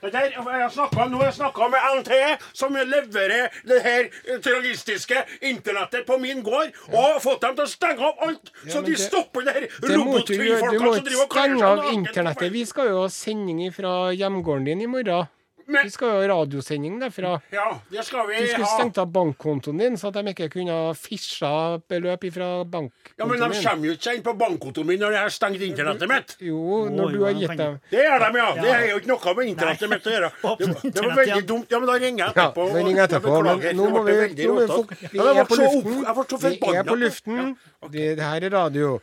[0.00, 4.06] Det der, jeg snakket, nå har jeg snakka med NTE, som leverer det her
[4.40, 8.80] terroristiske internettet på min gård, og har fått dem til å stenge av alt, så
[8.80, 11.58] de det- stopper det her må du, du må som driver ikke og kler stenge
[11.58, 12.52] seg av naken internettet.
[12.56, 15.28] Vi skal jo ha sending fra hjemgården din i morgen.
[15.70, 17.40] Men- Vi skal jo ha radiosending derfra.
[17.54, 18.40] Ja, det skal vi ha.
[18.40, 18.76] Du skulle ha.
[18.78, 21.52] stengt av bankkontoen din, så at de ikke kunne fisja
[21.88, 25.22] beløp fra bankkontoen Ja, Men de kommer jo ikke inn på bankkontoen min når jeg
[25.22, 26.36] har stengt internettet mitt.
[26.40, 28.48] Jo, når du har gitt dem Det gjør de, ja.
[28.60, 30.30] Det er jo ikke noe med internettet mitt å gjøre.
[30.58, 31.66] Det, det var veldig dumt.
[31.70, 32.68] Ja, men da ringer jeg etterpå.
[32.68, 36.00] Ja, ringer etterpå, men nå må vi, nå må vi, vi er på luften.
[36.40, 37.56] Vi er på luften.
[37.90, 39.00] Det det her er radio.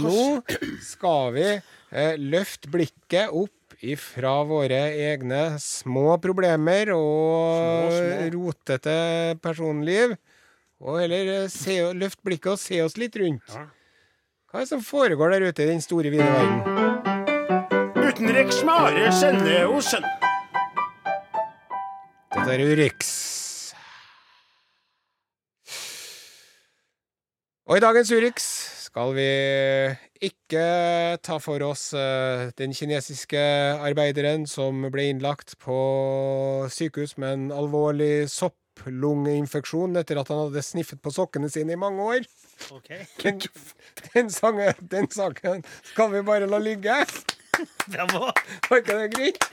[0.00, 0.42] Nå
[0.84, 3.50] skal vi eh, løfte blikket opp
[3.80, 8.96] ifra våre egne små problemer og Små, rotete
[9.42, 10.16] personliv.
[10.80, 13.52] Og heller løft se, løfte blikket og se oss litt rundt.
[13.52, 13.66] Ja.
[14.50, 16.60] Hva er det som foregår der ute i den store, vide verden?
[18.00, 20.04] Utenriks Mare Are Osen.
[22.34, 23.12] Dette er Urix.
[27.70, 28.48] Og i dagens Urix
[28.90, 29.26] skal vi
[30.26, 30.62] ikke
[31.22, 33.38] ta for oss eh, den kinesiske
[33.86, 35.76] arbeideren som ble innlagt på
[36.74, 42.02] sykehus med en alvorlig sopplungeinfeksjon etter at han hadde sniffet på sokkene sine i mange
[42.16, 42.26] år.
[42.74, 42.90] Ok.
[43.22, 43.38] Den,
[44.12, 46.98] den, sangen, den saken skal vi bare la ligge.
[47.86, 48.32] Bravo.
[48.66, 49.46] Var ikke det greit?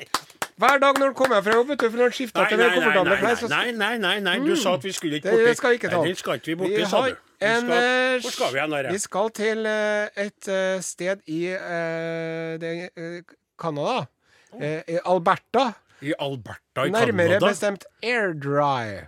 [0.58, 2.74] Hver dag når han kommer fra jobb, vet du, for når han skifter til den
[2.74, 5.58] komfortable klær, så nei, nei, nei, nei, du sa at vi skulle ikke Det borti.
[5.62, 6.00] skal vi ikke ta.
[6.08, 7.27] Den skal ikke vi borti, sa du.
[7.42, 8.92] En, skal, eh, hvor skal vi hen, Are?
[8.92, 12.90] Vi skal til eh, et eh, sted i uh, det,
[13.62, 14.06] Canada.
[14.62, 15.72] Eh, i Alberta.
[16.02, 17.48] I Alberta i Nærmere Canada?
[17.48, 19.06] bestemt Airdry.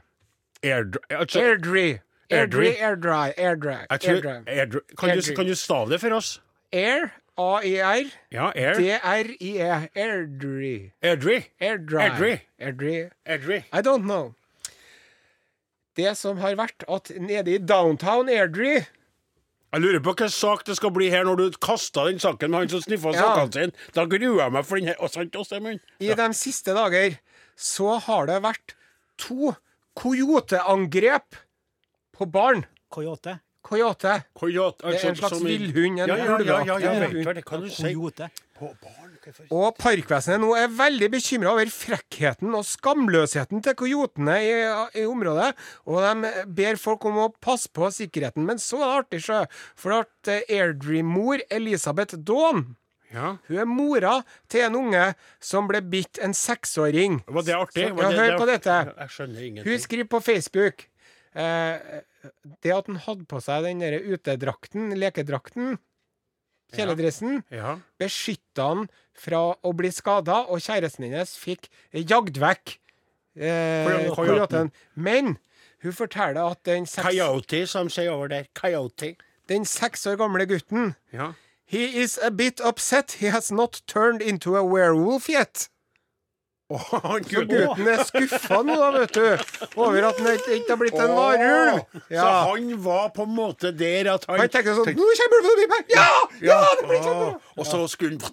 [0.64, 1.00] Airdry.
[1.10, 1.98] Altså, Airdry.
[2.30, 3.78] Airdry, airdry, airdry.
[3.90, 4.44] airdry.
[4.48, 4.80] airdry.
[4.98, 6.42] Kan, du, kan du stave det for oss?
[6.72, 8.74] Air, A-I-R, Ja, air.
[8.74, 10.92] D-R-I-E, airdry.
[11.02, 11.42] Airdry.
[11.60, 12.40] Airdry.
[12.60, 13.10] Airdry.
[13.26, 13.64] Airdrie.
[13.74, 14.36] I don't know.
[16.00, 18.86] Det som har vært at nede i downtown Airdrie
[19.70, 22.64] Jeg lurer på hvilken sak det skal bli her når du kasta den saken med
[22.64, 23.26] han som sniffa Ja.
[23.26, 23.74] sokkene sine.
[23.94, 24.96] Da gruer jeg meg for den her.
[24.98, 25.84] Og sant, Åstemund?
[26.02, 27.20] I de siste dager
[27.60, 28.74] så har det vært
[29.22, 29.54] to
[30.00, 31.38] coyoteangrep
[32.18, 32.66] på barn.
[32.90, 33.40] Coyote.
[33.62, 34.24] Coyote.
[34.34, 37.10] Coyote, Det er en slags villhund, en ja, ja, ja, ja, ja, ja, ja, ja,
[37.10, 38.32] du ja, det
[39.54, 44.52] Og Parkvesenet nå er veldig bekymra over frekkheten og skamløsheten til coyotene i,
[45.02, 45.52] i området.
[45.90, 48.46] Og de ber folk om å passe på sikkerheten.
[48.48, 49.42] Men så er det artig, sjø.
[49.80, 52.76] For at eh, Airdrie-mor Elisabeth Dawn
[53.10, 53.38] Ja.
[53.48, 54.20] hun er mora
[54.54, 55.06] til en unge
[55.42, 57.22] som ble bitt en seksåring.
[57.26, 57.88] Var det artig?
[57.90, 58.76] Så- ja, det, hør på dette.
[59.04, 59.72] Jeg skjønner ingenting.
[59.72, 60.86] Hun skriver på Facebook
[61.34, 62.02] eh,
[62.64, 65.78] Det at han hadde på seg den der utedrakten, lekedrakten,
[66.76, 67.78] kjeledressen, Ja.
[68.00, 72.78] beskytta han fra å bli skada, og kjæresten hennes fikk jagd vekk
[73.38, 74.72] eh, Coyoten.
[74.96, 75.38] Men
[75.84, 78.46] hun forteller at den seks, Coyote, som sier over der.
[78.56, 79.16] Coyote.
[79.50, 81.32] den seks år gamle gutten Ja.
[81.66, 85.70] He is a bit upset he has not turned into a werewolf yet.
[86.70, 87.88] Så gutten.
[87.90, 89.24] er skuffa nå, da, vet du,
[89.82, 91.80] over at han ikke har blitt en varulv.
[91.96, 92.28] Så Ja.
[92.52, 95.66] han var på en måte der at han Han tenkte sånn Nå kommer det forbi
[95.74, 95.84] meg!
[95.96, 96.10] Ja!
[96.52, 97.34] Ja, det blir kjempebra!
[97.34, 98.30] Ah, Og så skulle han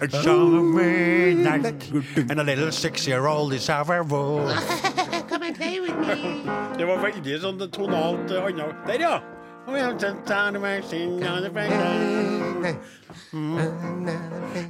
[0.00, 1.90] A summer night
[2.30, 4.52] And a little six-year-old is our world
[6.76, 8.86] Det var veldig sånn tonalt eh, annet.
[8.86, 9.16] Der, ja!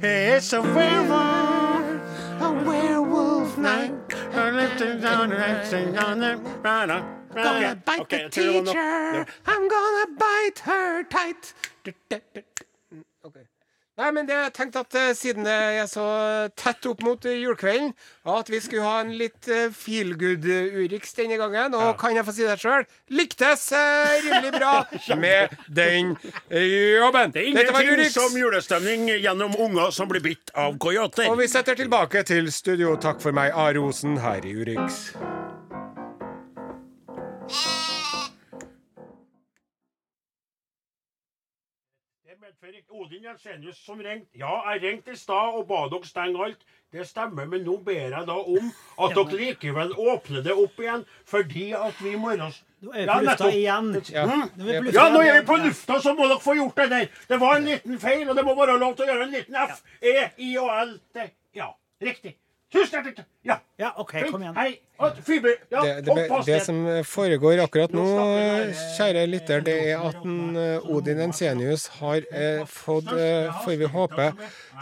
[0.01, 2.01] It's a werewolf
[2.41, 3.93] A werewolf night
[7.33, 8.73] Gonna bite Ok, the jeg tror det var nok.
[8.73, 11.53] teacher I'm gonna bite her tight.
[13.97, 16.05] Nei, men det, jeg tenkte at eh, siden det er så
[16.53, 17.95] tett opp mot eh, julekvelden,
[18.29, 21.73] at vi skulle ha en litt uh, feel good-Urix denne gangen.
[21.73, 22.85] Og kan jeg få si det sjøl?
[23.17, 24.73] Liktes eh, rimelig bra
[25.23, 26.13] med den
[26.51, 26.67] eh,
[26.99, 27.33] jobben.
[27.33, 31.31] Det er ingenting som julestemning gjennom unger som blir bitt av coyoter.
[31.31, 32.93] Og vi setter tilbake til studio.
[33.01, 35.07] Takk for meg, Are Osen, her i Urix.
[42.65, 44.31] Ikke Odin Jensenius som ringte.
[44.39, 46.63] Ja, jeg ringte i stad og ba dere stenge alt.
[46.91, 48.71] Det stemmer, men nå ber jeg da om
[49.03, 53.05] at dere likevel åpner det opp igjen, fordi at vi i morgen Nå er vi
[53.05, 53.91] Ja, på lufta igjen.
[54.09, 54.25] Ja.
[54.25, 56.89] Nå vi på Ja, nå er vi på lufta, så må dere få gjort det
[56.95, 57.07] der.
[57.29, 59.61] Det var en liten feil, og det må være lov til å gjøre en liten
[59.67, 59.83] F.
[60.01, 60.15] E,
[60.49, 60.97] I og L.
[61.53, 61.69] Ja,
[62.01, 62.37] riktig.
[62.73, 63.29] Tusen hjertelig takk.
[63.47, 63.61] Ja.
[63.77, 64.55] Ja, OK, kom igjen.
[64.57, 64.79] Hei.
[64.97, 65.19] Og
[65.69, 68.05] Ja, Det, det, det som foregår akkurat nå,
[68.97, 73.85] kjære lytter, det er at en, eh, Odin Ensenius har eh, fått, eh, får vi
[73.93, 74.31] håpe,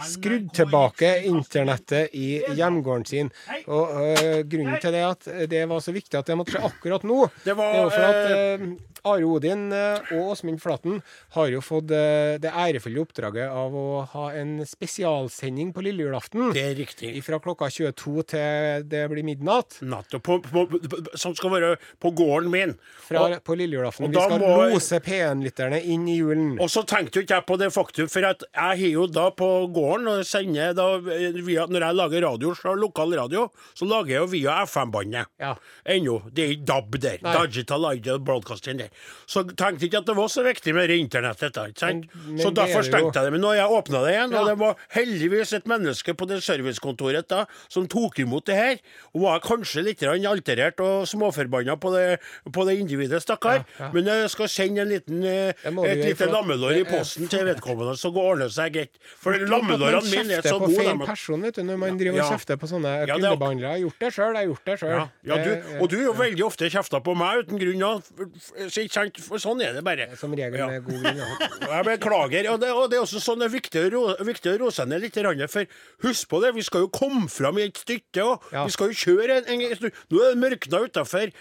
[0.08, 3.30] skrudd tilbake internettet i hjemgården sin.
[3.68, 7.04] Og eh, Grunnen til det at det var så viktig at det måtte skje akkurat
[7.04, 7.26] nå.
[7.44, 8.66] Det var, er jo for at eh,
[9.06, 11.02] Are Odin eh, og Åsmund Flaten
[11.36, 16.48] har jo fått eh, det ærefulle oppdraget av å ha en spesialsending på lille julaften.
[16.56, 17.12] Det er riktig.
[17.26, 18.55] Fra klokka 22 til
[18.88, 19.78] det blir midnatt.
[19.86, 21.70] Natt på, på, på, som skal være
[22.02, 22.74] på gården min.
[23.06, 24.10] Fra, Og- på lille julaften.
[24.10, 26.56] Vi skal må- lose P1-lytterne inn i julen.
[26.60, 29.50] Og så tenkte jo ikke jeg på det faktum, for jeg har jo da på
[29.74, 34.20] gården og sender da via, Når jeg lager radio, så lokal radio, så lager jeg
[34.22, 35.26] jo via FM-båndet.
[35.40, 35.54] Ja.
[35.86, 36.20] Ennå.
[36.32, 37.18] Det er ikke DAB der.
[37.22, 37.34] Nei.
[37.46, 38.88] Digital Ideal Broadcasting der.
[39.26, 41.56] Så tenkte ikke at det var så viktig med internettet.
[41.56, 42.06] ikke sant?
[42.14, 43.32] Men- men så er derfor stengte jeg det.
[43.32, 46.40] Men nå har jeg åpna det igjen, og det var heldigvis et menneske på det
[46.42, 48.78] servicekontoret da, som tok imot det her.
[49.14, 52.04] Og var kanskje litt alterert og småforbanna på det,
[52.52, 53.62] på det individet, stakkar.
[53.64, 53.90] Ja, ja.
[53.94, 57.96] Men jeg skal sende en liten, eh, Det et lite lammelår i posten til vedkommende,
[57.98, 58.98] så går ordner seg greit.
[59.20, 62.32] For lammelårene mine er kjefter så på feil person vet du, når man driver og
[62.34, 63.66] kjefter på sånne er- kundebehandlere.
[63.66, 64.94] Jeg har gjort det sjøl, jeg har gjort det sjøl.
[64.96, 68.02] Ja, ja, og du er jo veldig ofte kjefta på meg uten grunn.
[69.26, 70.08] For sånn er det bare.
[70.16, 71.22] Som regel med god grunn.
[71.76, 72.50] Jeg beklager.
[72.52, 75.16] Og det, og det er også sånn det er viktig å, rose ned litt.
[75.50, 75.66] For
[76.06, 78.46] husk på det, vi skal jo komme fram i et stykke òg.
[78.52, 78.64] Ja.
[78.66, 80.00] Vi skal jo kjøre en, en, stund.
[80.12, 81.32] Nå er det mørkna utafor.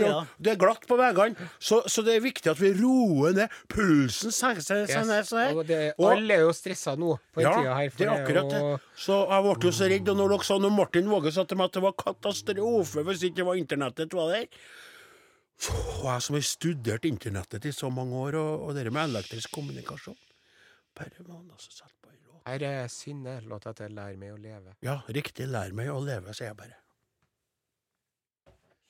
[0.00, 0.14] Ja.
[0.40, 1.48] Det er glatt på veiene.
[1.58, 4.34] Så, så det er viktig at vi roer ned pulsen.
[4.34, 4.92] senker seg Yes.
[4.94, 5.56] sånn her, sånn.
[5.60, 7.90] Og det, Og- alle er jo stressa nå på ja, tida her.
[7.96, 8.62] det er akkurat det.
[8.62, 8.86] Og...
[8.96, 10.08] Så jeg ble jo så redd.
[10.08, 13.26] Og når dere sa når Martin Våge sa til meg at det var katastrofe hvis
[13.28, 14.46] ikke det var internettet var der
[15.70, 19.52] Og jeg som har studert internettet i så mange år, og, og det med elektrisk
[19.52, 20.16] kommunikasjon
[20.96, 21.99] Bare man altså låt.
[22.46, 24.74] Her er Synne, låta til 'Lær meg å leve'.
[24.82, 25.48] Ja, riktig.
[25.48, 26.76] Lær meg å leve, sier jeg bare.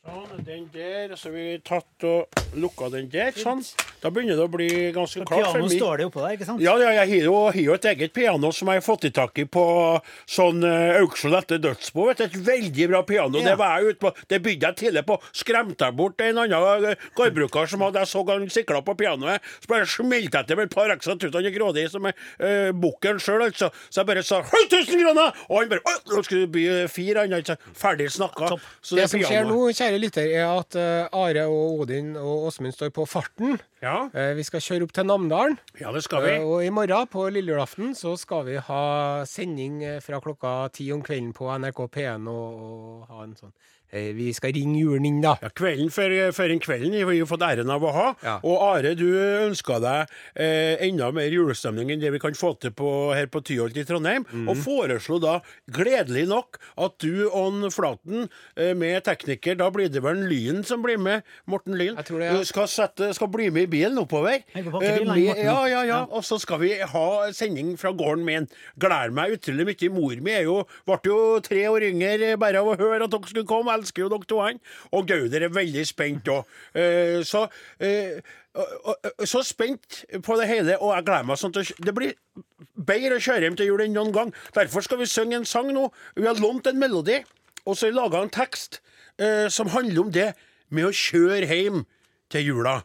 [0.06, 1.16] Sånn, den der.
[1.16, 3.32] Så vi tatt og lukka den der.
[3.36, 3.62] Sånn.
[4.00, 5.74] Da begynner det å bli ganske klart Piano min...
[5.76, 6.62] står det oppå der, ikke sant?
[6.64, 7.34] Ja, ja, jeg har jo,
[7.66, 9.64] jo et eget piano som jeg har fått i tak i på
[10.30, 12.06] sånn uh, auksjon etter dødsbo.
[12.08, 12.24] vet du.
[12.28, 13.42] Et veldig bra piano.
[13.42, 13.50] Ja.
[13.50, 15.18] Det var jeg ute på, det bygde jeg tidlig på.
[15.36, 19.44] Skremte jeg bort en annen uh, gårdbruker som hadde jeg så gang sikla på pianoet.
[19.60, 21.40] Så bare smelte jeg til med et par ekstra tusen.
[21.40, 23.70] Er grådig som er uh, bukken sjøl, altså.
[23.90, 25.44] Så jeg bare sa 1000 kroner!
[25.50, 28.54] Og han bare Nå skal det bli fire, han ikke ferdig snakka.
[28.80, 32.48] Så Det det som skjer nå, kjære lytter, er at uh, Are og Odin og
[32.50, 33.58] Åsmund står på farten.
[33.82, 35.58] Ja, Eh, vi skal kjøre opp til Namdalen.
[35.80, 36.34] ja, det skal vi.
[36.36, 38.84] Eh, og i morgen, på lille julaften, så skal vi ha
[39.28, 43.54] sending eh, fra klokka ti om kvelden på NRK P1 og, og ha en sånn
[43.92, 45.34] Vi skal ringe julen inn, da.
[45.42, 48.06] Ja, Kvelden før, før en kvelden har vi jo fått æren av å ha.
[48.22, 48.36] Ja.
[48.46, 49.06] Og Are, du
[49.48, 53.42] ønska deg eh, enda mer julestemning enn det vi kan få til på, her på
[53.46, 54.26] Tyholt i Trondheim.
[54.30, 54.48] mm.
[54.52, 55.38] Og foreslo da,
[55.74, 57.40] gledelig nok, at du og
[57.74, 62.06] Flaten eh, med tekniker Da blir det vel Lyn som blir med, Morten Lyn, Jeg
[62.10, 62.36] tror det, ja.
[62.38, 64.42] eh, skal, sette, skal bli med i bilen oppover.
[64.54, 66.00] Bilen, Eh, med- ja, ja, ja.
[66.10, 68.46] Og så skal vi ha sending fra gården min.
[68.80, 69.90] Gleder meg utrolig mye.
[69.90, 73.28] Mor mi er jo, ble jo tre år yngre bare av å høre at dere
[73.30, 73.79] skulle komme.
[73.80, 74.40] Elsker jo dere to.
[74.44, 74.60] han.
[74.92, 76.44] Og Gauder er veldig spent òg.
[77.26, 78.20] så uh,
[78.54, 81.94] og- og- og- så spent på det hele, og jeg gleder meg sånn til Det
[81.94, 82.14] blir
[82.76, 84.32] bedre å kjøre hjem til jul enn noen gang.
[84.54, 85.88] Derfor skal vi synge en sang nå.
[86.16, 87.20] Vi har lånt en melodi,
[87.66, 88.80] og så har vi laga en tekst
[89.18, 90.34] eh, som handler om det
[90.70, 91.84] med å kjøre hjem
[92.30, 92.76] til jula.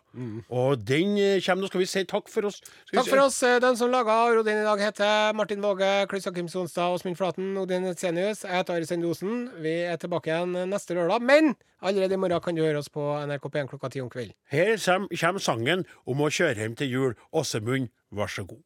[0.50, 2.58] Og den eh, kommer Nå skal vi si takk for oss.
[2.88, 3.38] Skal Takk for oss.
[3.46, 7.54] Eh, Den som laga Rodin i dag, heter Martin Våge, Klyssa Jakim Sonstad, Åsmund Flaten,
[7.62, 8.44] Odin Etsenius.
[8.44, 9.50] Jeg heter Ari Sendosen.
[9.64, 11.22] Vi er tilbake igjen neste lørdag.
[11.22, 14.36] Men allerede i morgen kan du høre oss på NRK P1 klokka ti om kvelden.
[14.52, 17.20] Her kommer sangen om å kjøre hjem til jul.
[17.34, 18.62] Åsemund, vær så god.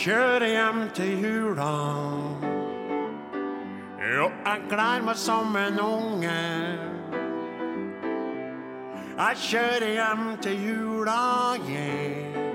[0.00, 1.72] Kjøre hjem til jula.
[4.00, 6.36] Jo, jeg gleder meg som en unge.
[9.18, 11.18] Jeg kjører hjem til jula,
[11.68, 12.48] yeah.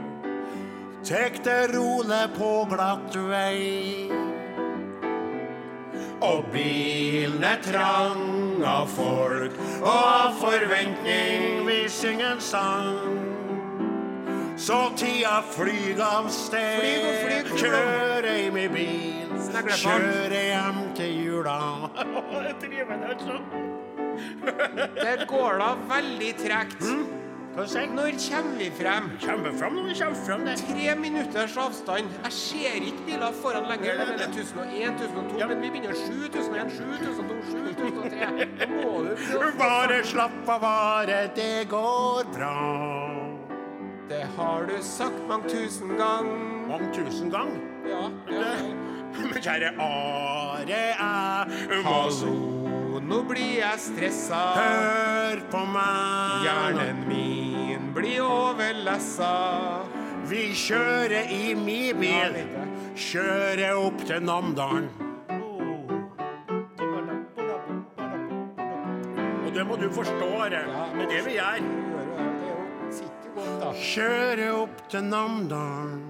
[1.05, 4.09] Tek det rolig på glatt vei.
[6.25, 13.44] Og bilen er trang av folk, og av forventning vi synger en sang.
[14.57, 16.79] Så tida flyg av sted.
[16.79, 17.59] Flyg og flyg, flyg.
[17.59, 19.33] Kjøre hjem i bil.
[19.51, 21.59] Kjører Kjøre hjem til jula.
[23.05, 23.39] Altså.
[25.03, 26.85] Der går det veldig tregt.
[27.55, 27.63] Hva?
[27.95, 29.09] Når kommer vi frem?
[29.23, 30.55] Kommer frem når vi kommer frem det.
[30.63, 32.09] Tre minutters avstand.
[32.25, 34.01] Jeg ser ikke biler foran lenger.
[34.03, 35.47] Det er 1001, 1002, Ja.
[35.47, 38.49] men vi begynner 7001, 7002, 7003.
[38.71, 39.51] Nå må du prøve.
[39.59, 41.21] Bare slapp av, bare.
[41.35, 43.14] Det går bra.
[44.09, 46.27] Det har du sagt mange tusen gang.
[46.69, 47.49] Mange tusen gang.
[47.89, 48.75] Ja, det
[49.31, 54.41] Men kjære Are, æ Hallo, nå blir jeg stressa.
[54.59, 56.45] Hør på meg.
[56.45, 59.31] Hjernen min blir overlessa.
[60.29, 62.37] Vi kjører i mi bil.
[62.93, 64.91] Kjører opp til Namdalen.
[69.41, 70.63] Og det må du forstå, Are.
[70.93, 71.84] Det er det vi gjør.
[73.75, 76.03] Kjører opp til Namdalen.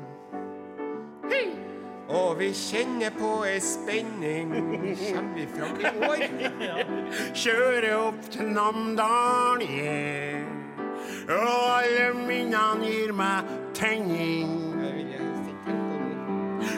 [2.07, 4.51] Og vi kjenner på ei spenning.
[4.53, 6.25] Kommer vi fram i år?
[7.41, 10.45] Kjører opp til Namdalen, yeah.
[11.25, 14.53] Og alle minnene gir meg tenning.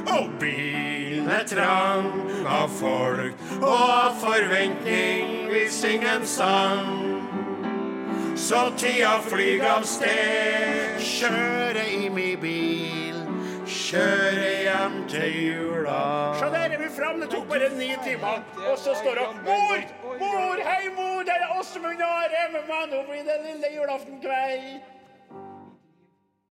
[0.08, 2.08] Og bilen er trang
[2.48, 5.52] av folk og av forventning.
[5.52, 7.07] Vi synger en sang.
[8.38, 11.00] Så tida flyr av sted.
[11.02, 13.16] Kjøre i mi bil.
[13.68, 16.02] kjøre hjem til jula.
[16.38, 17.26] Se der er vi framme.
[17.26, 18.44] Det tok bare ni timer.
[18.70, 19.82] Og så står hun Mor!
[20.22, 20.62] Mor!
[20.70, 21.24] Hei, mor!
[21.26, 22.86] Det er Åsmund Are med meg.
[22.94, 24.97] Nå blir det lille julaftenkveld.